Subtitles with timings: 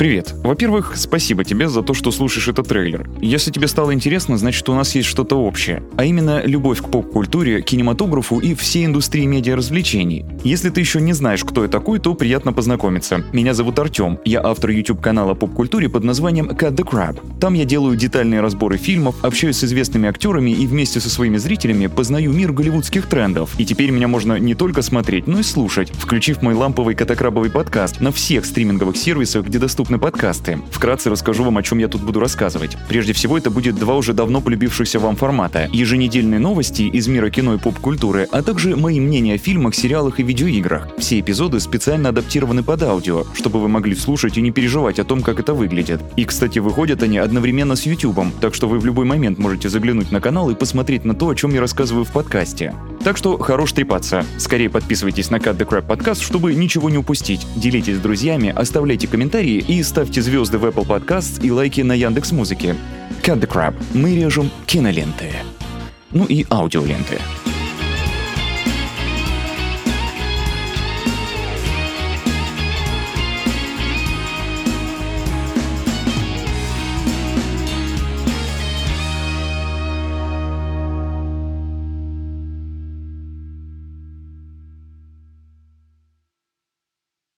[0.00, 0.32] Привет.
[0.42, 3.06] Во-первых, спасибо тебе за то, что слушаешь этот трейлер.
[3.20, 5.82] Если тебе стало интересно, значит у нас есть что-то общее.
[5.98, 10.24] А именно любовь к поп-культуре, кинематографу и всей индустрии медиа-развлечений.
[10.42, 13.26] Если ты еще не знаешь, кто я такой, то приятно познакомиться.
[13.34, 14.18] Меня зовут Артем.
[14.24, 17.20] Я автор YouTube-канала поп-культуре под названием Cut the Crab.
[17.38, 21.88] Там я делаю детальные разборы фильмов, общаюсь с известными актерами и вместе со своими зрителями
[21.88, 23.50] познаю мир голливудских трендов.
[23.58, 28.00] И теперь меня можно не только смотреть, но и слушать, включив мой ламповый катакрабовый подкаст
[28.00, 30.58] на всех стриминговых сервисах, где доступны доступны подкасты.
[30.70, 32.76] Вкратце расскажу вам, о чем я тут буду рассказывать.
[32.88, 35.68] Прежде всего, это будет два уже давно полюбившихся вам формата.
[35.72, 40.22] Еженедельные новости из мира кино и поп-культуры, а также мои мнения о фильмах, сериалах и
[40.22, 40.88] видеоиграх.
[40.98, 45.22] Все эпизоды специально адаптированы под аудио, чтобы вы могли слушать и не переживать о том,
[45.22, 46.00] как это выглядит.
[46.16, 50.12] И, кстати, выходят они одновременно с YouTube, так что вы в любой момент можете заглянуть
[50.12, 52.74] на канал и посмотреть на то, о чем я рассказываю в подкасте.
[53.02, 54.26] Так что хорош трепаться.
[54.38, 57.46] Скорее подписывайтесь на Cut the Crap подкаст, чтобы ничего не упустить.
[57.56, 62.32] Делитесь с друзьями, оставляйте комментарии и ставьте звезды в Apple Podcasts и лайки на Яндекс
[62.32, 62.76] Музыке.
[63.22, 63.74] Cut the Crap.
[63.94, 65.30] Мы режем киноленты.
[66.12, 67.18] Ну и аудиоленты.